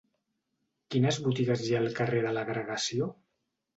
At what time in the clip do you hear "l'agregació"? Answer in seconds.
2.39-3.11